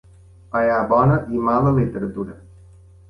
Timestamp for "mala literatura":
1.49-2.39